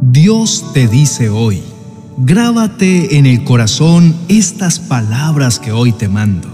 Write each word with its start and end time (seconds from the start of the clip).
Dios 0.00 0.72
te 0.74 0.88
dice 0.88 1.28
hoy, 1.28 1.62
grábate 2.16 3.18
en 3.18 3.26
el 3.26 3.44
corazón 3.44 4.14
estas 4.28 4.78
palabras 4.78 5.58
que 5.58 5.72
hoy 5.72 5.92
te 5.92 6.08
mando. 6.08 6.48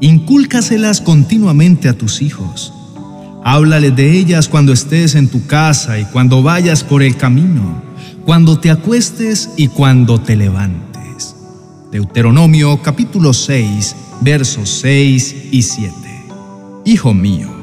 Incúlcaselas 0.00 1.00
continuamente 1.00 1.88
a 1.88 1.98
tus 1.98 2.22
hijos. 2.22 2.72
Háblale 3.44 3.90
de 3.90 4.18
ellas 4.18 4.48
cuando 4.48 4.72
estés 4.72 5.14
en 5.14 5.28
tu 5.28 5.46
casa 5.46 5.98
y 5.98 6.04
cuando 6.06 6.42
vayas 6.42 6.84
por 6.84 7.02
el 7.02 7.16
camino, 7.16 7.82
cuando 8.24 8.58
te 8.58 8.70
acuestes 8.70 9.50
y 9.56 9.68
cuando 9.68 10.20
te 10.20 10.36
levantes. 10.36 11.36
Deuteronomio 11.90 12.80
capítulo 12.82 13.32
6, 13.32 13.96
versos 14.20 14.68
6 14.80 15.36
y 15.50 15.62
7. 15.62 15.94
Hijo 16.84 17.14
mío, 17.14 17.57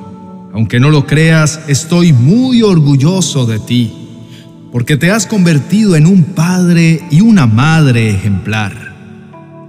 aunque 0.56 0.80
no 0.80 0.90
lo 0.90 1.06
creas, 1.06 1.60
estoy 1.68 2.14
muy 2.14 2.62
orgulloso 2.62 3.45
de 3.45 3.59
ti 3.59 3.91
porque 4.72 4.95
te 4.95 5.12
has 5.12 5.26
convertido 5.26 5.98
en 5.98 6.08
un 6.08 6.23
padre 6.23 7.02
y 7.12 7.20
una 7.20 7.45
madre 7.45 8.09
ejemplar. 8.09 8.73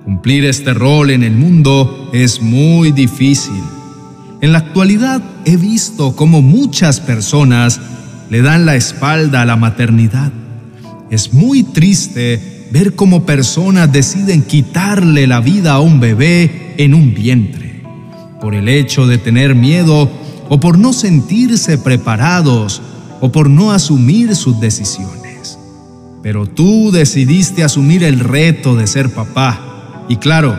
Cumplir 0.04 0.44
este 0.44 0.74
rol 0.74 1.10
en 1.10 1.24
el 1.24 1.32
mundo 1.32 2.08
es 2.12 2.40
muy 2.40 2.92
difícil. 2.92 3.60
En 4.40 4.52
la 4.52 4.58
actualidad 4.58 5.20
he 5.44 5.56
visto 5.56 6.14
cómo 6.14 6.40
muchas 6.40 7.00
personas 7.00 7.80
le 8.30 8.42
dan 8.42 8.64
la 8.64 8.76
espalda 8.76 9.42
a 9.42 9.46
la 9.46 9.56
maternidad. 9.56 10.30
Es 11.10 11.32
muy 11.32 11.64
triste 11.64 12.68
ver 12.70 12.94
cómo 12.94 13.26
personas 13.26 13.92
deciden 13.92 14.42
quitarle 14.42 15.26
la 15.26 15.40
vida 15.40 15.72
a 15.72 15.80
un 15.80 15.98
bebé 15.98 16.74
en 16.78 16.94
un 16.94 17.12
vientre, 17.12 17.82
por 18.40 18.54
el 18.54 18.68
hecho 18.68 19.08
de 19.08 19.18
tener 19.18 19.56
miedo 19.56 20.25
o 20.48 20.60
por 20.60 20.78
no 20.78 20.92
sentirse 20.92 21.78
preparados 21.78 22.80
o 23.20 23.32
por 23.32 23.48
no 23.50 23.72
asumir 23.72 24.34
sus 24.36 24.60
decisiones. 24.60 25.58
Pero 26.22 26.46
tú 26.46 26.90
decidiste 26.90 27.64
asumir 27.64 28.02
el 28.02 28.20
reto 28.20 28.74
de 28.74 28.86
ser 28.86 29.10
papá. 29.10 30.04
Y 30.08 30.16
claro, 30.16 30.58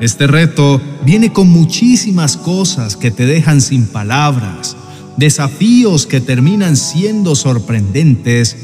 este 0.00 0.26
reto 0.26 0.80
viene 1.04 1.32
con 1.32 1.48
muchísimas 1.48 2.36
cosas 2.36 2.96
que 2.96 3.10
te 3.10 3.26
dejan 3.26 3.60
sin 3.60 3.86
palabras, 3.86 4.76
desafíos 5.16 6.06
que 6.06 6.20
terminan 6.20 6.76
siendo 6.76 7.36
sorprendentes, 7.36 8.56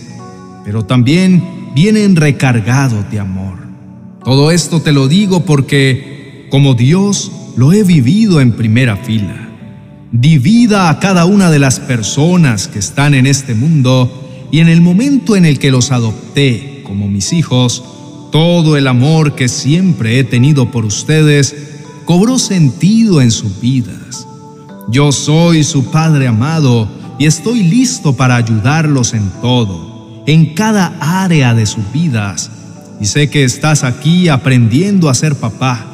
pero 0.64 0.84
también 0.84 1.72
vienen 1.74 2.16
recargados 2.16 3.10
de 3.10 3.20
amor. 3.20 3.58
Todo 4.24 4.50
esto 4.50 4.80
te 4.80 4.92
lo 4.92 5.08
digo 5.08 5.44
porque, 5.44 6.46
como 6.50 6.74
Dios, 6.74 7.32
lo 7.56 7.72
he 7.72 7.84
vivido 7.84 8.40
en 8.40 8.52
primera 8.52 8.96
fila. 8.96 9.49
Divida 10.12 10.90
a 10.90 10.98
cada 10.98 11.24
una 11.24 11.52
de 11.52 11.60
las 11.60 11.78
personas 11.78 12.66
que 12.66 12.80
están 12.80 13.14
en 13.14 13.28
este 13.28 13.54
mundo 13.54 14.48
y 14.50 14.58
en 14.58 14.68
el 14.68 14.80
momento 14.80 15.36
en 15.36 15.44
el 15.44 15.60
que 15.60 15.70
los 15.70 15.92
adopté 15.92 16.82
como 16.84 17.06
mis 17.06 17.32
hijos, 17.32 17.84
todo 18.32 18.76
el 18.76 18.88
amor 18.88 19.36
que 19.36 19.46
siempre 19.46 20.18
he 20.18 20.24
tenido 20.24 20.72
por 20.72 20.84
ustedes 20.84 21.54
cobró 22.06 22.40
sentido 22.40 23.20
en 23.20 23.30
sus 23.30 23.60
vidas. 23.60 24.26
Yo 24.88 25.12
soy 25.12 25.62
su 25.62 25.92
Padre 25.92 26.26
amado 26.26 26.88
y 27.20 27.26
estoy 27.26 27.62
listo 27.62 28.16
para 28.16 28.34
ayudarlos 28.34 29.14
en 29.14 29.30
todo, 29.40 30.24
en 30.26 30.54
cada 30.54 30.96
área 31.22 31.54
de 31.54 31.66
sus 31.66 31.84
vidas. 31.92 32.50
Y 33.00 33.06
sé 33.06 33.30
que 33.30 33.44
estás 33.44 33.84
aquí 33.84 34.28
aprendiendo 34.28 35.08
a 35.08 35.14
ser 35.14 35.36
papá. 35.36 35.86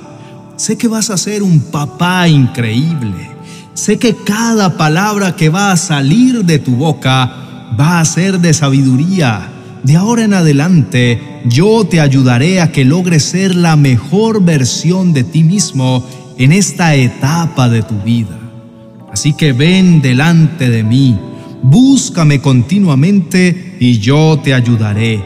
Sé 0.57 0.79
que 0.79 0.89
vas 0.89 1.11
a 1.11 1.19
ser 1.19 1.43
un 1.43 1.61
papá 1.61 2.27
increíble 2.29 3.36
Sé 3.77 3.99
que 3.99 4.17
cada 4.17 4.79
palabra 4.79 5.37
que 5.37 5.51
va 5.51 5.71
a 5.71 5.77
salir 5.77 6.47
de 6.47 6.59
tu 6.59 6.77
boca 6.77 7.31
va 7.79 8.01
a 8.01 8.05
ser 8.07 8.41
de 8.41 8.55
sabiduría. 8.55 9.51
De 9.83 9.97
ahora 9.97 10.25
en 10.25 10.33
adelante, 10.33 11.43
yo 11.45 11.85
te 11.85 12.01
ayudaré 12.01 12.63
a 12.63 12.73
que 12.73 12.87
logres 12.87 13.23
ser 13.25 13.55
la 13.55 13.77
mejor 13.77 14.43
versión 14.43 15.13
de 15.13 15.25
ti 15.25 15.45
mismo 15.45 16.03
en 16.39 16.53
esta 16.53 16.95
etapa 16.95 17.69
de 17.69 17.83
tu 17.83 18.01
vida. 18.01 18.39
Así 19.13 19.35
que 19.35 19.53
ven 19.53 20.01
delante 20.01 20.71
de 20.71 20.83
mí, 20.83 21.21
búscame 21.63 22.41
continuamente 22.41 23.77
y 23.79 23.99
yo 23.99 24.41
te 24.43 24.55
ayudaré. 24.55 25.23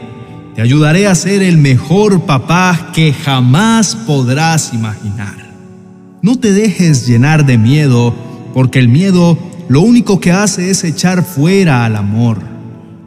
Te 0.55 0.61
ayudaré 0.61 1.07
a 1.07 1.15
ser 1.15 1.41
el 1.41 1.57
mejor 1.57 2.23
papá 2.23 2.89
que 2.93 3.13
jamás 3.13 3.95
podrás 3.95 4.73
imaginar. 4.73 5.37
No 6.21 6.37
te 6.37 6.51
dejes 6.51 7.07
llenar 7.07 7.45
de 7.45 7.57
miedo 7.57 8.30
porque 8.53 8.79
el 8.79 8.89
miedo 8.89 9.37
lo 9.69 9.81
único 9.81 10.19
que 10.19 10.31
hace 10.31 10.69
es 10.69 10.83
echar 10.83 11.23
fuera 11.23 11.85
al 11.85 11.95
amor. 11.95 12.39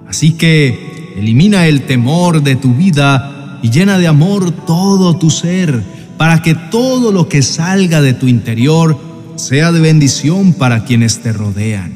Así 0.09 0.33
que 0.33 1.13
elimina 1.17 1.67
el 1.67 1.83
temor 1.83 2.43
de 2.43 2.57
tu 2.57 2.75
vida 2.75 3.59
y 3.63 3.71
llena 3.71 3.99
de 3.99 4.07
amor 4.07 4.51
todo 4.51 5.17
tu 5.17 5.31
ser, 5.31 5.83
para 6.17 6.43
que 6.43 6.55
todo 6.55 7.13
lo 7.13 7.29
que 7.29 7.43
salga 7.43 8.01
de 8.01 8.15
tu 8.15 8.29
interior 8.29 8.99
sea 9.37 9.73
de 9.73 9.81
bendición 9.81 10.53
para 10.53 10.85
quienes 10.85 11.21
te 11.21 11.33
rodean, 11.33 11.93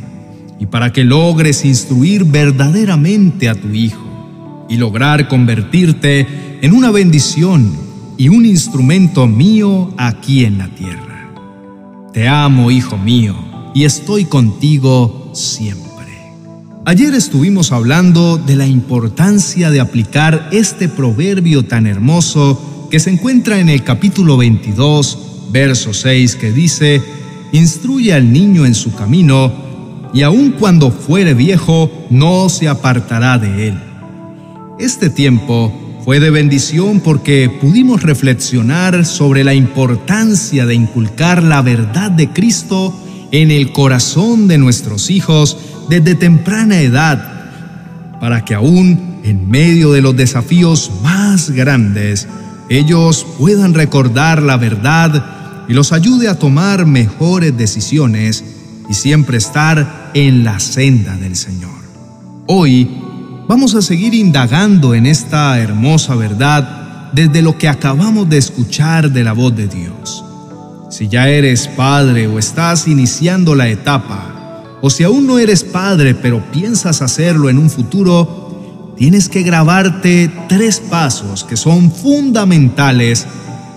y 0.59 0.67
para 0.67 0.93
que 0.93 1.05
logres 1.05 1.65
instruir 1.65 2.25
verdaderamente 2.25 3.49
a 3.49 3.55
tu 3.55 3.69
hijo 3.69 4.67
y 4.69 4.77
lograr 4.77 5.29
convertirte 5.29 6.27
en 6.61 6.73
una 6.73 6.91
bendición 6.91 7.73
y 8.17 8.29
un 8.29 8.45
instrumento 8.45 9.27
mío 9.27 9.95
aquí 9.97 10.45
en 10.45 10.59
la 10.59 10.69
tierra. 10.69 11.18
Te 12.13 12.27
amo, 12.27 12.71
hijo 12.71 12.97
mío, 12.97 13.37
y 13.75 13.85
estoy 13.85 14.25
contigo 14.25 15.31
siempre. 15.35 15.89
Ayer 16.87 17.13
estuvimos 17.15 17.71
hablando 17.71 18.39
de 18.39 18.57
la 18.57 18.67
importancia 18.67 19.71
de 19.71 19.81
aplicar 19.81 20.49
este 20.51 20.89
proverbio 20.89 21.67
tan 21.67 21.87
hermoso 21.87 22.89
que 22.91 22.99
se 22.99 23.11
encuentra 23.11 23.61
en 23.61 23.69
el 23.69 23.85
capítulo 23.85 24.39
22, 24.39 25.51
verso 25.51 25.93
6, 25.93 26.37
que 26.37 26.51
dice, 26.51 27.03
Instruye 27.53 28.15
al 28.15 28.33
niño 28.33 28.65
en 28.65 28.75
su 28.75 28.95
camino, 28.95 29.53
y 30.15 30.23
aun 30.23 30.53
cuando 30.53 30.91
fuere 30.91 31.35
viejo, 31.35 31.91
no 32.09 32.49
se 32.49 32.69
apartará 32.69 33.37
de 33.37 33.69
él. 33.69 33.83
Este 34.79 35.11
tiempo 35.11 35.88
fue 36.09 36.21
de 36.21 36.31
bendición 36.31 37.01
porque 37.01 37.51
pudimos 37.61 38.03
reflexionar 38.03 39.05
sobre 39.05 39.45
la 39.45 39.53
importancia 39.53 40.65
de 40.65 40.75
inculcar 40.75 41.43
la 41.43 41.61
verdad 41.61 42.11
de 42.11 42.31
Cristo 42.31 42.99
en 43.31 43.51
el 43.51 43.73
corazón 43.73 44.49
de 44.49 44.57
nuestros 44.57 45.11
hijos 45.11 45.59
desde 45.91 46.15
temprana 46.15 46.81
edad, 46.81 48.19
para 48.23 48.43
que 48.43 48.55
aún 48.55 49.21
en 49.23 49.51
medio 49.51 49.93
de 49.93 50.01
los 50.01 50.17
desafíos 50.17 50.91
más 51.03 51.51
grandes, 51.51 52.27
ellos 52.71 53.27
puedan 53.37 53.75
recordar 53.75 54.43
la 54.43 54.57
verdad 54.57 55.67
y 55.69 55.75
los 55.75 55.93
ayude 55.93 56.29
a 56.29 56.39
tomar 56.39 56.87
mejores 56.87 57.55
decisiones 57.55 58.43
y 58.89 58.95
siempre 58.95 59.37
estar 59.37 60.11
en 60.15 60.43
la 60.43 60.59
senda 60.59 61.19
del 61.19 61.37
Señor. 61.37 61.77
Hoy 62.47 62.89
Vamos 63.49 63.75
a 63.75 63.81
seguir 63.81 64.13
indagando 64.13 64.95
en 64.95 65.07
esta 65.07 65.59
hermosa 65.59 66.15
verdad 66.15 67.11
desde 67.15 67.41
lo 67.41 67.57
que 67.57 67.67
acabamos 67.67 68.29
de 68.29 68.37
escuchar 68.37 69.11
de 69.11 69.25
la 69.25 69.33
voz 69.33 69.57
de 69.57 69.67
Dios. 69.67 70.23
Si 70.91 71.09
ya 71.09 71.31
eres 71.31 71.67
padre 71.67 72.27
o 72.27 72.39
estás 72.39 72.87
iniciando 72.87 73.55
la 73.55 73.71
etapa, 73.71 74.77
o 74.83 74.91
si 74.91 75.03
aún 75.03 75.27
no 75.27 75.39
eres 75.39 75.65
padre 75.65 76.15
pero 76.15 76.45
piensas 76.53 77.01
hacerlo 77.01 77.49
en 77.49 77.57
un 77.57 77.71
futuro, 77.71 78.95
tienes 78.99 79.31
que 79.31 79.43
grabarte 79.43 80.31
tres 80.47 80.81
pasos 80.81 81.43
que 81.43 81.57
son 81.57 81.91
fundamentales 81.91 83.27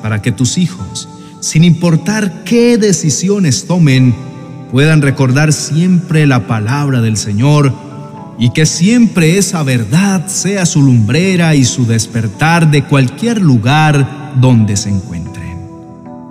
para 0.02 0.22
que 0.22 0.34
tus 0.34 0.58
hijos, 0.58 1.08
sin 1.40 1.64
importar 1.64 2.44
qué 2.44 2.78
decisiones 2.78 3.68
tomen, 3.68 4.14
puedan 4.70 5.02
recordar 5.02 5.54
siempre 5.54 6.28
la 6.28 6.46
palabra 6.46 7.00
del 7.00 7.16
Señor 7.16 7.91
y 8.40 8.52
que 8.52 8.66
siempre 8.66 9.38
esa 9.38 9.64
verdad 9.64 10.28
sea 10.28 10.66
su 10.66 10.82
lumbrera 10.82 11.56
y 11.56 11.66
su 11.66 11.86
despertar 11.86 12.72
de 12.72 12.84
cualquier 12.84 13.42
lugar 13.42 14.34
donde 14.40 14.78
se 14.78 14.90
encuentren. 14.90 15.60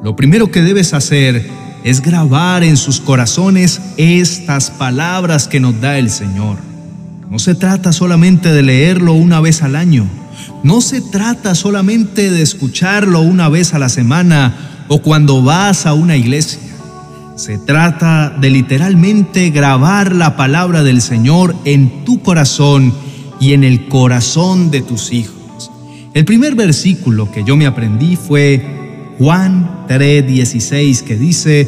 Lo 0.02 0.16
primero 0.16 0.50
que 0.50 0.62
debes 0.62 0.94
hacer 0.94 1.48
es 1.84 2.00
grabar 2.00 2.64
en 2.64 2.76
sus 2.76 3.00
corazones 3.00 3.80
estas 3.96 4.70
palabras 4.70 5.48
que 5.48 5.60
nos 5.60 5.80
da 5.80 5.98
el 5.98 6.10
Señor. 6.10 6.58
No 7.30 7.38
se 7.38 7.54
trata 7.54 7.92
solamente 7.92 8.52
de 8.52 8.62
leerlo 8.62 9.12
una 9.12 9.40
vez 9.40 9.62
al 9.62 9.76
año, 9.76 10.06
no 10.62 10.80
se 10.80 11.00
trata 11.00 11.54
solamente 11.54 12.30
de 12.30 12.42
escucharlo 12.42 13.20
una 13.20 13.48
vez 13.48 13.72
a 13.72 13.78
la 13.78 13.88
semana 13.88 14.84
o 14.88 15.00
cuando 15.00 15.42
vas 15.42 15.86
a 15.86 15.94
una 15.94 16.16
iglesia. 16.16 16.69
Se 17.40 17.56
trata 17.56 18.28
de 18.28 18.50
literalmente 18.50 19.48
grabar 19.48 20.14
la 20.14 20.36
palabra 20.36 20.82
del 20.82 21.00
Señor 21.00 21.56
en 21.64 22.04
tu 22.04 22.20
corazón 22.20 22.92
y 23.40 23.54
en 23.54 23.64
el 23.64 23.88
corazón 23.88 24.70
de 24.70 24.82
tus 24.82 25.10
hijos. 25.10 25.70
El 26.12 26.26
primer 26.26 26.54
versículo 26.54 27.32
que 27.32 27.42
yo 27.42 27.56
me 27.56 27.64
aprendí 27.64 28.16
fue 28.16 28.62
Juan 29.16 29.86
3:16 29.88 31.00
que 31.02 31.16
dice, 31.16 31.66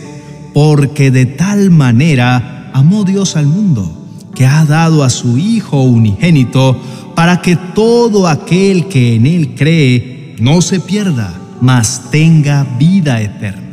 porque 0.53 1.11
de 1.11 1.25
tal 1.25 1.71
manera 1.71 2.71
amó 2.75 3.05
Dios 3.05 3.35
al 3.37 3.47
mundo, 3.47 3.99
que 4.35 4.45
ha 4.45 4.67
dado 4.67 5.03
a 5.03 5.09
su 5.09 5.39
Hijo 5.39 5.81
unigénito 5.81 6.79
para 7.15 7.41
que 7.41 7.57
todo 7.57 8.29
aquel 8.29 8.89
que 8.89 9.15
en 9.15 9.25
Él 9.25 9.55
cree 9.57 10.37
no 10.39 10.61
se 10.61 10.81
pierda, 10.81 11.33
mas 11.63 12.11
tenga 12.11 12.67
vida 12.79 13.23
eterna. 13.23 13.72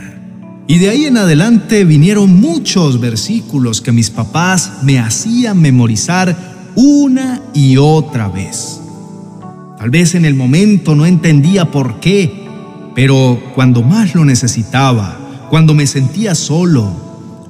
Y 0.69 0.77
de 0.77 0.91
ahí 0.91 1.05
en 1.05 1.17
adelante 1.17 1.83
vinieron 1.83 2.39
muchos 2.39 2.99
versículos 2.99 3.81
que 3.81 3.91
mis 3.91 4.11
papás 4.11 4.83
me 4.83 4.99
hacían 4.99 5.59
memorizar 5.59 6.69
una 6.75 7.41
y 7.55 7.77
otra 7.77 8.29
vez. 8.29 8.79
Tal 9.79 9.89
vez 9.89 10.13
en 10.13 10.25
el 10.25 10.35
momento 10.35 10.93
no 10.93 11.07
entendía 11.07 11.71
por 11.71 11.99
qué, 11.99 12.47
pero 12.93 13.41
cuando 13.55 13.81
más 13.81 14.13
lo 14.13 14.23
necesitaba, 14.25 15.47
cuando 15.49 15.73
me 15.73 15.87
sentía 15.87 16.35
solo, 16.35 16.91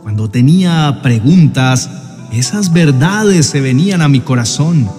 cuando 0.02 0.30
tenía 0.30 1.02
preguntas, 1.04 1.90
esas 2.32 2.72
verdades 2.72 3.48
se 3.48 3.60
venían 3.60 4.02
a 4.02 4.08
mi 4.08 4.22
corazón, 4.22 4.90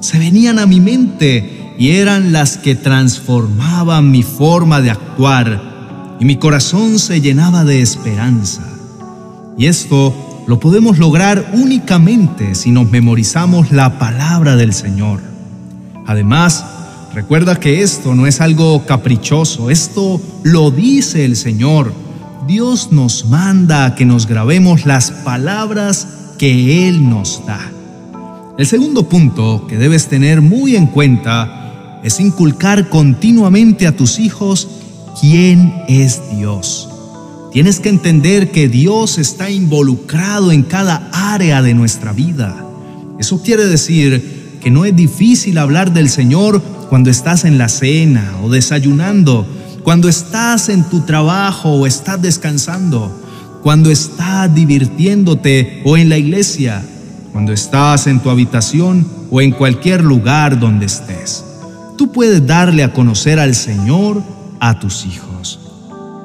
se 0.00 0.18
venían 0.18 0.58
a 0.58 0.64
mi 0.64 0.80
mente 0.80 1.74
y 1.78 1.90
eran 1.90 2.32
las 2.32 2.56
que 2.56 2.74
transformaban 2.74 4.10
mi 4.10 4.22
forma 4.22 4.80
de 4.80 4.92
actuar 4.92 5.75
y 6.18 6.24
mi 6.24 6.36
corazón 6.36 6.98
se 6.98 7.20
llenaba 7.20 7.64
de 7.64 7.80
esperanza. 7.80 8.62
Y 9.58 9.66
esto 9.66 10.14
lo 10.46 10.60
podemos 10.60 10.98
lograr 10.98 11.52
únicamente 11.54 12.54
si 12.54 12.70
nos 12.70 12.90
memorizamos 12.90 13.72
la 13.72 13.98
palabra 13.98 14.56
del 14.56 14.72
Señor. 14.72 15.20
Además, 16.06 16.64
recuerda 17.14 17.58
que 17.58 17.82
esto 17.82 18.14
no 18.14 18.26
es 18.26 18.40
algo 18.40 18.86
caprichoso, 18.86 19.70
esto 19.70 20.20
lo 20.44 20.70
dice 20.70 21.24
el 21.24 21.36
Señor. 21.36 21.92
Dios 22.46 22.92
nos 22.92 23.26
manda 23.26 23.86
a 23.86 23.94
que 23.96 24.04
nos 24.04 24.26
grabemos 24.26 24.86
las 24.86 25.10
palabras 25.10 26.06
que 26.38 26.88
Él 26.88 27.08
nos 27.08 27.44
da. 27.44 27.72
El 28.56 28.66
segundo 28.66 29.08
punto 29.08 29.66
que 29.66 29.76
debes 29.76 30.06
tener 30.06 30.40
muy 30.40 30.76
en 30.76 30.86
cuenta 30.86 32.00
es 32.04 32.20
inculcar 32.20 32.88
continuamente 32.88 33.86
a 33.86 33.96
tus 33.96 34.20
hijos 34.20 34.68
quién 35.20 35.82
es 35.88 36.22
Dios. 36.36 36.88
Tienes 37.52 37.80
que 37.80 37.88
entender 37.88 38.50
que 38.50 38.68
Dios 38.68 39.18
está 39.18 39.50
involucrado 39.50 40.52
en 40.52 40.62
cada 40.62 41.08
área 41.12 41.62
de 41.62 41.74
nuestra 41.74 42.12
vida. 42.12 42.64
Eso 43.18 43.42
quiere 43.42 43.64
decir 43.66 44.58
que 44.60 44.70
no 44.70 44.84
es 44.84 44.94
difícil 44.94 45.58
hablar 45.58 45.92
del 45.92 46.08
Señor 46.08 46.60
cuando 46.90 47.10
estás 47.10 47.44
en 47.44 47.56
la 47.56 47.68
cena 47.68 48.36
o 48.42 48.50
desayunando, 48.50 49.46
cuando 49.82 50.08
estás 50.08 50.68
en 50.68 50.84
tu 50.84 51.00
trabajo 51.00 51.70
o 51.70 51.86
estás 51.86 52.20
descansando, 52.20 53.10
cuando 53.62 53.90
estás 53.90 54.54
divirtiéndote 54.54 55.82
o 55.84 55.96
en 55.96 56.08
la 56.08 56.18
iglesia, 56.18 56.84
cuando 57.32 57.52
estás 57.52 58.06
en 58.06 58.20
tu 58.20 58.30
habitación 58.30 59.06
o 59.30 59.40
en 59.40 59.52
cualquier 59.52 60.04
lugar 60.04 60.58
donde 60.58 60.86
estés. 60.86 61.44
Tú 61.96 62.12
puedes 62.12 62.46
darle 62.46 62.82
a 62.82 62.92
conocer 62.92 63.38
al 63.38 63.54
Señor 63.54 64.22
a 64.60 64.78
tus 64.78 65.06
hijos. 65.06 65.58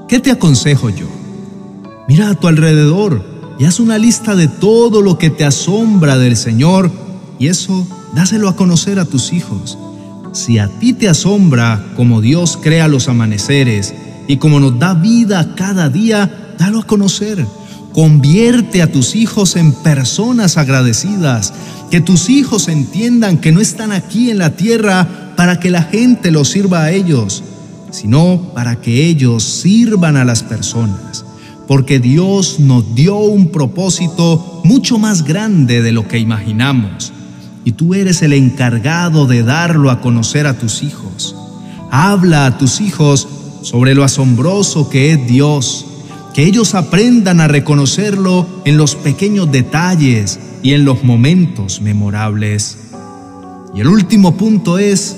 ¿Qué 0.07 0.19
te 0.19 0.31
aconsejo 0.31 0.89
yo? 0.89 1.07
Mira 2.07 2.29
a 2.29 2.35
tu 2.35 2.47
alrededor 2.47 3.23
y 3.57 3.65
haz 3.65 3.79
una 3.79 3.97
lista 3.97 4.35
de 4.35 4.47
todo 4.47 5.01
lo 5.01 5.17
que 5.17 5.29
te 5.29 5.45
asombra 5.45 6.17
del 6.17 6.35
Señor 6.35 6.91
y 7.39 7.47
eso 7.47 7.87
dáselo 8.13 8.49
a 8.49 8.55
conocer 8.55 8.99
a 8.99 9.05
tus 9.05 9.33
hijos. 9.33 9.77
Si 10.33 10.59
a 10.59 10.67
ti 10.67 10.93
te 10.93 11.09
asombra 11.09 11.93
como 11.95 12.21
Dios 12.21 12.57
crea 12.61 12.87
los 12.87 13.07
amaneceres 13.07 13.93
y 14.27 14.37
como 14.37 14.59
nos 14.59 14.79
da 14.79 14.93
vida 14.93 15.55
cada 15.55 15.89
día, 15.89 16.55
dalo 16.57 16.79
a 16.79 16.87
conocer. 16.87 17.45
Convierte 17.93 18.81
a 18.81 18.91
tus 18.91 19.15
hijos 19.15 19.57
en 19.57 19.73
personas 19.73 20.57
agradecidas, 20.57 21.53
que 21.89 21.99
tus 21.99 22.29
hijos 22.29 22.69
entiendan 22.69 23.37
que 23.37 23.51
no 23.51 23.59
están 23.59 23.91
aquí 23.91 24.31
en 24.31 24.37
la 24.37 24.55
tierra 24.55 25.33
para 25.35 25.59
que 25.59 25.69
la 25.69 25.83
gente 25.83 26.31
los 26.31 26.49
sirva 26.49 26.83
a 26.83 26.91
ellos, 26.91 27.43
sino 27.91 28.51
para 28.53 28.81
que 28.81 29.05
ellos 29.05 29.43
sirvan 29.43 30.17
a 30.17 30.25
las 30.25 30.43
personas, 30.43 31.25
porque 31.67 31.99
Dios 31.99 32.59
nos 32.59 32.95
dio 32.95 33.17
un 33.17 33.49
propósito 33.49 34.61
mucho 34.63 34.97
más 34.97 35.23
grande 35.23 35.81
de 35.81 35.91
lo 35.91 36.07
que 36.07 36.17
imaginamos, 36.17 37.13
y 37.63 37.73
tú 37.73 37.93
eres 37.93 38.21
el 38.23 38.33
encargado 38.33 39.27
de 39.27 39.43
darlo 39.43 39.91
a 39.91 40.01
conocer 40.01 40.47
a 40.47 40.57
tus 40.57 40.81
hijos. 40.81 41.35
Habla 41.91 42.47
a 42.47 42.57
tus 42.57 42.81
hijos 42.81 43.27
sobre 43.61 43.93
lo 43.93 44.03
asombroso 44.03 44.89
que 44.89 45.11
es 45.11 45.27
Dios, 45.27 45.85
que 46.33 46.45
ellos 46.45 46.73
aprendan 46.73 47.41
a 47.41 47.47
reconocerlo 47.47 48.47
en 48.65 48.77
los 48.77 48.95
pequeños 48.95 49.51
detalles 49.51 50.39
y 50.63 50.73
en 50.73 50.85
los 50.85 51.03
momentos 51.03 51.81
memorables. 51.81 52.77
Y 53.75 53.81
el 53.81 53.87
último 53.87 54.35
punto 54.35 54.79
es, 54.79 55.17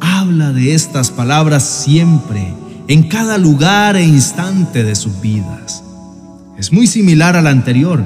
habla 0.00 0.52
de 0.52 0.74
estas 0.74 1.10
palabras 1.10 1.64
siempre, 1.64 2.52
en 2.88 3.04
cada 3.04 3.38
lugar 3.38 3.96
e 3.96 4.04
instante 4.04 4.84
de 4.84 4.94
sus 4.94 5.20
vidas. 5.20 5.82
Es 6.58 6.72
muy 6.72 6.86
similar 6.86 7.36
al 7.36 7.46
anterior, 7.46 8.04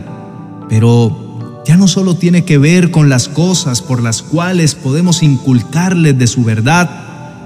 pero 0.69 1.63
ya 1.65 1.77
no 1.77 1.89
solo 1.89 2.17
tiene 2.17 2.45
que 2.45 2.59
ver 2.59 2.91
con 2.91 3.09
las 3.09 3.29
cosas 3.29 3.81
por 3.83 4.03
las 4.03 4.23
cuales 4.23 4.75
podemos 4.75 5.23
inculcarles 5.23 6.19
de 6.19 6.27
su 6.27 6.45
verdad, 6.45 6.91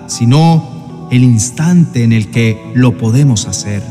sino 0.08 1.08
el 1.10 1.22
instante 1.22 2.02
en 2.02 2.12
el 2.12 2.30
que 2.30 2.72
lo 2.74 2.96
podemos 2.96 3.46
hacer. 3.46 3.82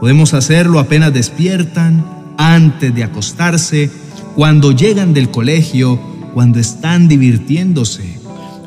Podemos 0.00 0.34
hacerlo 0.34 0.80
apenas 0.80 1.14
despiertan, 1.14 2.04
antes 2.36 2.94
de 2.94 3.04
acostarse, 3.04 3.90
cuando 4.34 4.72
llegan 4.72 5.14
del 5.14 5.30
colegio, 5.30 6.00
cuando 6.34 6.58
están 6.58 7.06
divirtiéndose, 7.06 8.18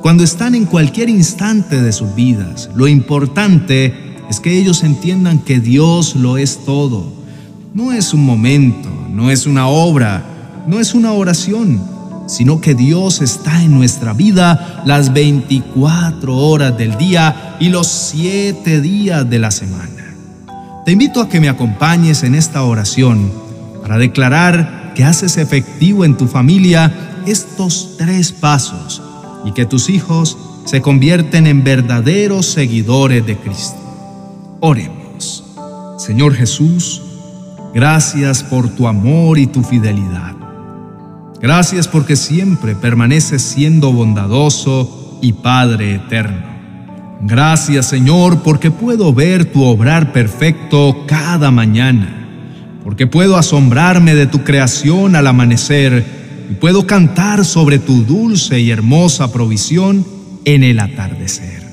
cuando 0.01 0.23
están 0.23 0.55
en 0.55 0.65
cualquier 0.65 1.09
instante 1.09 1.81
de 1.81 1.91
sus 1.91 2.13
vidas. 2.15 2.69
Lo 2.75 2.88
importante 2.88 3.94
es 4.29 4.39
que 4.39 4.57
ellos 4.57 4.83
entiendan 4.83 5.39
que 5.39 5.59
Dios 5.59 6.15
lo 6.15 6.38
es 6.38 6.65
todo. 6.65 7.13
No 7.73 7.91
es 7.91 8.13
un 8.13 8.25
momento, 8.25 8.89
no 9.09 9.31
es 9.31 9.45
una 9.45 9.67
obra, 9.67 10.23
no 10.67 10.79
es 10.79 10.94
una 10.94 11.13
oración, 11.13 11.81
sino 12.27 12.59
que 12.61 12.75
Dios 12.75 13.21
está 13.21 13.63
en 13.63 13.71
nuestra 13.71 14.13
vida 14.13 14.81
las 14.85 15.13
24 15.13 16.35
horas 16.35 16.77
del 16.77 16.97
día 16.97 17.55
y 17.59 17.69
los 17.69 17.88
7 17.88 18.81
días 18.81 19.29
de 19.29 19.39
la 19.39 19.51
semana. 19.51 20.15
Te 20.85 20.91
invito 20.91 21.21
a 21.21 21.29
que 21.29 21.39
me 21.39 21.49
acompañes 21.49 22.23
en 22.23 22.35
esta 22.35 22.63
oración 22.63 23.31
para 23.81 23.97
declarar 23.97 24.94
que 24.95 25.03
haces 25.03 25.38
efectivo 25.38 26.05
en 26.05 26.17
tu 26.17 26.27
familia 26.27 27.21
estos 27.25 27.95
tres 27.97 28.31
pasos 28.31 29.01
y 29.47 29.54
que 29.54 29.66
tus 29.66 29.89
hijos 29.89 30.37
se 30.66 30.81
convierten 30.81 31.47
en 31.47 31.63
verdaderos 31.63 32.47
seguidores 32.47 33.25
de 33.25 33.37
Cristo. 33.37 33.77
Oremos. 34.59 35.45
Señor 35.97 36.35
Jesús, 36.35 37.01
gracias 37.73 38.44
por 38.44 38.68
tu 38.69 38.87
amor 38.87 39.39
y 39.39 39.47
tu 39.47 39.63
fidelidad. 39.63 40.35
Gracias 41.39 41.87
porque 41.87 42.18
siempre 42.18 42.75
permaneces 42.75 43.42
siendo 43.42 43.94
bondadoso 43.94 45.18
y 45.21 45.31
Padre 45.31 45.95
eterno. 45.95 46.45
Gracias 47.21 47.85
Señor 47.85 48.44
porque 48.44 48.69
puedo 48.69 49.13
ver 49.13 49.45
tu 49.45 49.63
obrar 49.63 50.11
perfecto 50.11 51.06
cada 51.07 51.51
mañana, 51.51 52.27
porque 52.83 53.07
puedo 53.07 53.37
asombrarme 53.37 54.13
de 54.13 54.27
tu 54.27 54.44
creación 54.44 55.16
al 55.16 55.27
amanecer 55.27 56.17
y 56.49 56.54
puedo 56.54 56.87
cantar 56.87 57.45
sobre 57.45 57.80
tu 57.80 58.04
dulce 58.04 58.59
y 58.59 58.71
hermosa 58.71 59.31
provisión 59.31 60.06
en 60.45 60.63
el 60.63 60.80
atardecer. 60.80 61.63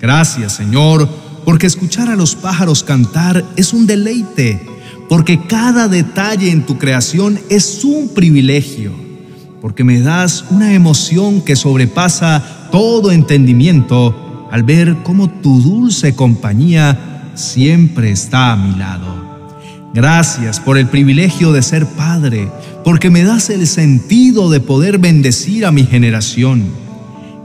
Gracias, 0.00 0.54
Señor, 0.54 1.08
porque 1.44 1.66
escuchar 1.66 2.08
a 2.08 2.16
los 2.16 2.34
pájaros 2.34 2.82
cantar 2.82 3.44
es 3.56 3.72
un 3.72 3.86
deleite, 3.86 4.60
porque 5.08 5.40
cada 5.46 5.88
detalle 5.88 6.50
en 6.50 6.64
tu 6.64 6.78
creación 6.78 7.38
es 7.50 7.84
un 7.84 8.08
privilegio, 8.08 8.92
porque 9.60 9.84
me 9.84 10.00
das 10.00 10.44
una 10.50 10.74
emoción 10.74 11.42
que 11.42 11.56
sobrepasa 11.56 12.68
todo 12.70 13.12
entendimiento 13.12 14.48
al 14.50 14.62
ver 14.62 14.96
cómo 15.02 15.28
tu 15.28 15.60
dulce 15.60 16.14
compañía 16.14 17.30
siempre 17.34 18.10
está 18.10 18.52
a 18.52 18.56
mi 18.56 18.76
lado. 18.78 19.24
Gracias 19.92 20.60
por 20.60 20.76
el 20.76 20.88
privilegio 20.88 21.52
de 21.52 21.62
ser 21.62 21.86
padre, 21.86 22.50
porque 22.84 23.10
me 23.10 23.24
das 23.24 23.50
el 23.50 23.66
sentido 23.66 24.50
de 24.50 24.60
poder 24.60 24.98
bendecir 24.98 25.64
a 25.64 25.72
mi 25.72 25.84
generación. 25.84 26.64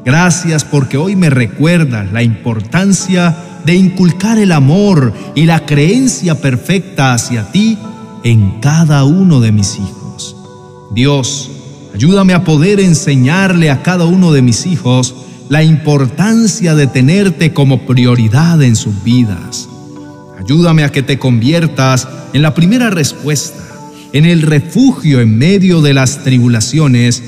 Gracias 0.05 0.65
porque 0.65 0.97
hoy 0.97 1.15
me 1.15 1.29
recuerdas 1.29 2.11
la 2.11 2.23
importancia 2.23 3.35
de 3.65 3.75
inculcar 3.75 4.37
el 4.37 4.51
amor 4.51 5.13
y 5.35 5.45
la 5.45 5.65
creencia 5.65 6.35
perfecta 6.41 7.13
hacia 7.13 7.51
ti 7.51 7.77
en 8.23 8.59
cada 8.59 9.03
uno 9.05 9.39
de 9.39 9.51
mis 9.51 9.75
hijos. 9.77 10.35
Dios, 10.93 11.49
ayúdame 11.93 12.33
a 12.33 12.43
poder 12.43 12.79
enseñarle 12.79 13.69
a 13.69 13.81
cada 13.81 14.05
uno 14.05 14.31
de 14.31 14.41
mis 14.41 14.65
hijos 14.65 15.15
la 15.49 15.63
importancia 15.63 16.75
de 16.75 16.87
tenerte 16.87 17.53
como 17.53 17.85
prioridad 17.85 18.61
en 18.61 18.75
sus 18.75 19.03
vidas. 19.03 19.69
Ayúdame 20.39 20.83
a 20.83 20.91
que 20.91 21.03
te 21.03 21.19
conviertas 21.19 22.07
en 22.33 22.41
la 22.41 22.53
primera 22.53 22.89
respuesta, 22.89 23.68
en 24.13 24.25
el 24.25 24.41
refugio 24.41 25.21
en 25.21 25.37
medio 25.37 25.81
de 25.81 25.93
las 25.93 26.23
tribulaciones, 26.23 27.23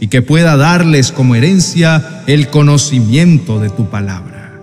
y 0.00 0.08
que 0.08 0.22
pueda 0.22 0.56
darles 0.56 1.12
como 1.12 1.34
herencia 1.34 2.22
el 2.26 2.48
conocimiento 2.48 3.58
de 3.60 3.70
tu 3.70 3.90
palabra. 3.90 4.60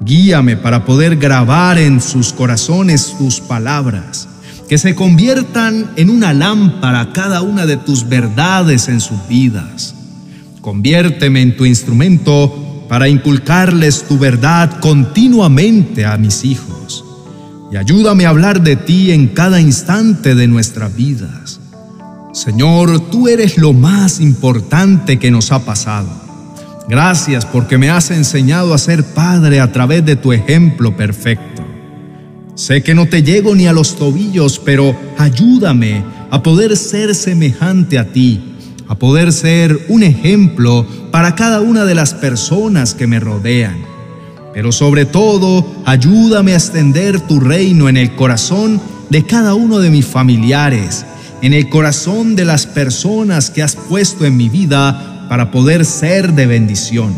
Guíame 0.00 0.56
para 0.56 0.84
poder 0.84 1.16
grabar 1.16 1.78
en 1.78 2.00
sus 2.00 2.32
corazones 2.32 3.16
tus 3.18 3.40
palabras, 3.40 4.28
que 4.68 4.78
se 4.78 4.94
conviertan 4.94 5.90
en 5.96 6.10
una 6.10 6.32
lámpara 6.32 7.12
cada 7.12 7.42
una 7.42 7.66
de 7.66 7.76
tus 7.76 8.08
verdades 8.08 8.88
en 8.88 9.00
sus 9.00 9.26
vidas. 9.28 9.94
Conviérteme 10.60 11.42
en 11.42 11.56
tu 11.56 11.64
instrumento 11.64 12.84
para 12.88 13.08
inculcarles 13.08 14.04
tu 14.06 14.18
verdad 14.18 14.78
continuamente 14.80 16.06
a 16.06 16.16
mis 16.16 16.44
hijos. 16.44 16.77
Y 17.70 17.76
ayúdame 17.76 18.26
a 18.26 18.30
hablar 18.30 18.62
de 18.62 18.76
ti 18.76 19.12
en 19.12 19.28
cada 19.28 19.60
instante 19.60 20.34
de 20.34 20.48
nuestras 20.48 20.94
vidas 20.96 21.60
Señor, 22.38 23.10
tú 23.10 23.26
eres 23.26 23.58
lo 23.58 23.72
más 23.72 24.20
importante 24.20 25.18
que 25.18 25.30
nos 25.30 25.50
ha 25.50 25.64
pasado. 25.64 26.08
Gracias 26.88 27.44
porque 27.44 27.78
me 27.78 27.90
has 27.90 28.12
enseñado 28.12 28.74
a 28.74 28.78
ser 28.78 29.02
padre 29.02 29.60
a 29.60 29.72
través 29.72 30.04
de 30.04 30.14
tu 30.14 30.32
ejemplo 30.32 30.96
perfecto. 30.96 31.64
Sé 32.54 32.84
que 32.84 32.94
no 32.94 33.06
te 33.06 33.24
llego 33.24 33.56
ni 33.56 33.66
a 33.66 33.72
los 33.72 33.96
tobillos, 33.96 34.60
pero 34.60 34.96
ayúdame 35.18 36.04
a 36.30 36.42
poder 36.42 36.76
ser 36.76 37.14
semejante 37.16 37.98
a 37.98 38.12
ti, 38.12 38.40
a 38.86 38.94
poder 38.94 39.32
ser 39.32 39.86
un 39.88 40.04
ejemplo 40.04 40.86
para 41.10 41.34
cada 41.34 41.60
una 41.60 41.84
de 41.84 41.96
las 41.96 42.14
personas 42.14 42.94
que 42.94 43.08
me 43.08 43.18
rodean. 43.18 43.78
Pero 44.52 44.72
sobre 44.72 45.04
todo, 45.04 45.66
ayúdame 45.84 46.52
a 46.52 46.56
extender 46.56 47.20
tu 47.20 47.40
reino 47.40 47.88
en 47.88 47.96
el 47.96 48.14
corazón 48.14 48.80
de 49.10 49.24
cada 49.24 49.54
uno 49.54 49.78
de 49.78 49.90
mis 49.90 50.06
familiares 50.06 51.04
en 51.42 51.52
el 51.52 51.68
corazón 51.68 52.34
de 52.36 52.44
las 52.44 52.66
personas 52.66 53.50
que 53.50 53.62
has 53.62 53.76
puesto 53.76 54.24
en 54.24 54.36
mi 54.36 54.48
vida 54.48 55.26
para 55.28 55.50
poder 55.50 55.84
ser 55.84 56.32
de 56.32 56.46
bendición. 56.46 57.12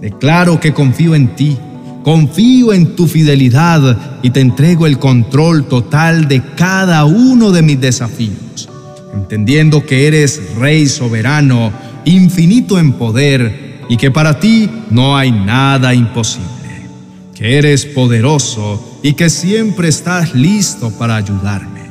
Declaro 0.00 0.58
que 0.60 0.72
confío 0.72 1.14
en 1.14 1.34
ti, 1.36 1.56
confío 2.02 2.72
en 2.72 2.96
tu 2.96 3.06
fidelidad 3.06 4.20
y 4.22 4.30
te 4.30 4.40
entrego 4.40 4.86
el 4.86 4.98
control 4.98 5.66
total 5.66 6.28
de 6.28 6.42
cada 6.56 7.04
uno 7.04 7.52
de 7.52 7.62
mis 7.62 7.80
desafíos, 7.80 8.68
entendiendo 9.14 9.84
que 9.84 10.06
eres 10.06 10.40
Rey 10.58 10.86
soberano, 10.86 11.72
infinito 12.04 12.78
en 12.78 12.92
poder 12.94 13.65
y 13.88 13.96
que 13.96 14.10
para 14.10 14.38
ti 14.40 14.70
no 14.90 15.16
hay 15.16 15.30
nada 15.30 15.94
imposible, 15.94 16.88
que 17.34 17.58
eres 17.58 17.86
poderoso 17.86 18.98
y 19.02 19.14
que 19.14 19.30
siempre 19.30 19.88
estás 19.88 20.34
listo 20.34 20.90
para 20.90 21.16
ayudarme. 21.16 21.82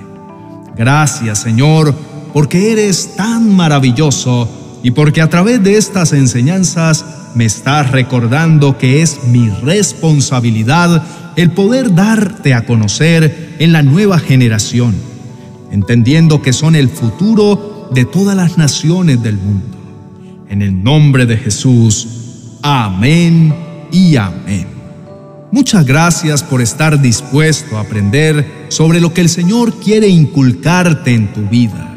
Gracias 0.75 1.39
Señor, 1.39 1.95
porque 2.33 2.71
eres 2.71 3.15
tan 3.15 3.55
maravilloso 3.55 4.49
y 4.83 4.91
porque 4.91 5.21
a 5.21 5.29
través 5.29 5.63
de 5.63 5.77
estas 5.77 6.13
enseñanzas 6.13 7.05
me 7.33 7.45
estás 7.45 7.91
recordando 7.91 8.77
que 8.77 9.01
es 9.01 9.23
mi 9.25 9.49
responsabilidad 9.49 11.03
el 11.35 11.51
poder 11.51 11.93
darte 11.93 12.53
a 12.53 12.65
conocer 12.65 13.55
en 13.59 13.73
la 13.73 13.83
nueva 13.83 14.19
generación, 14.19 14.95
entendiendo 15.71 16.41
que 16.41 16.53
son 16.53 16.75
el 16.75 16.89
futuro 16.89 17.89
de 17.91 18.05
todas 18.05 18.35
las 18.35 18.57
naciones 18.57 19.21
del 19.21 19.37
mundo. 19.37 19.77
En 20.55 20.61
el 20.61 20.81
nombre 20.85 21.25
de 21.25 21.35
Jesús, 21.35 22.07
amén 22.61 23.53
y 23.91 24.15
amén. 24.15 24.65
Muchas 25.51 25.85
gracias 25.85 26.43
por 26.43 26.61
estar 26.61 27.01
dispuesto 27.01 27.77
a 27.77 27.81
aprender 27.81 28.67
sobre 28.69 29.01
lo 29.01 29.13
que 29.13 29.19
el 29.19 29.27
Señor 29.27 29.81
quiere 29.81 30.07
inculcarte 30.07 31.13
en 31.13 31.33
tu 31.33 31.41
vida. 31.49 31.93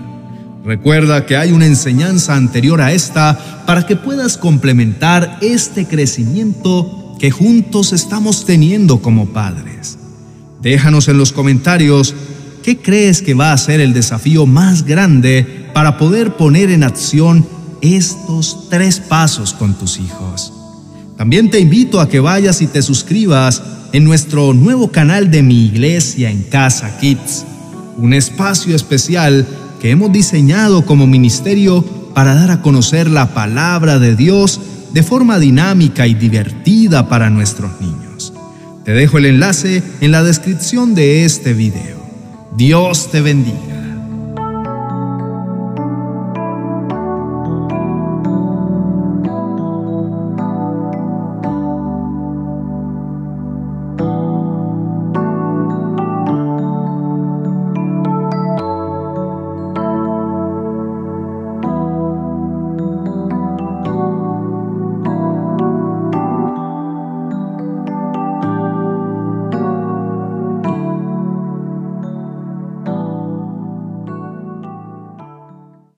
Recuerda 0.65 1.25
que 1.25 1.37
hay 1.37 1.53
una 1.53 1.67
enseñanza 1.67 2.35
anterior 2.35 2.81
a 2.81 2.93
esta 2.93 3.65
para 3.65 3.87
que 3.87 3.95
puedas 3.95 4.37
complementar 4.37 5.39
este 5.41 5.87
crecimiento 5.87 7.15
que 7.21 7.31
juntos 7.31 7.93
estamos 7.93 8.45
teniendo 8.45 9.01
como 9.01 9.27
padres. 9.27 10.01
Déjanos 10.61 11.07
en 11.07 11.17
los 11.17 11.31
comentarios 11.31 12.13
qué 12.65 12.77
crees 12.77 13.23
que 13.23 13.35
va 13.35 13.53
a 13.53 13.59
ser 13.59 13.79
el 13.79 13.95
desafío 13.95 14.47
más 14.47 14.85
grande 14.85 15.69
para 15.73 15.97
poder 15.97 16.35
poner 16.35 16.73
en 16.73 16.83
acción 16.83 17.47
estos 17.83 18.69
tres 18.69 19.01
pasos 19.01 19.53
con 19.53 19.75
tus 19.75 19.99
hijos. 19.99 20.53
También 21.17 21.51
te 21.51 21.59
invito 21.59 22.01
a 22.01 22.09
que 22.09 22.21
vayas 22.21 22.63
y 22.63 22.67
te 22.67 22.83
suscribas 22.83 23.63
en 23.93 24.05
nuestro 24.05 24.55
nuevo 24.55 24.93
canal 24.93 25.31
de 25.31 25.43
Mi 25.43 25.65
Iglesia 25.67 26.31
en 26.31 26.43
Casa 26.43 26.99
Kids, 26.99 27.45
un 27.97 28.15
espacio 28.15 28.77
especial 28.77 29.47
que 29.81 29.91
hemos 29.91 30.13
diseñado 30.13 30.85
como 30.85 31.07
ministerio 31.07 31.83
para 32.15 32.35
dar 32.35 32.51
a 32.51 32.63
conocer 32.63 33.09
la 33.09 33.35
palabra 33.35 33.99
de 33.99 34.17
Dios 34.17 34.61
de 34.93 35.03
forma 35.03 35.39
dinámica 35.39 36.07
y 36.07 36.15
divertida 36.15 37.09
para 37.09 37.31
nuestros 37.31 37.81
niños. 37.81 38.33
Te 38.85 38.93
dejo 38.93 39.19
el 39.19 39.27
enlace 39.27 39.83
en 40.01 40.13
la 40.13 40.23
descripción 40.23 40.95
de 40.95 41.25
este 41.25 41.53
video. 41.53 41.99
Dios 42.57 43.11
te 43.11 43.21
bendiga. 43.21 43.78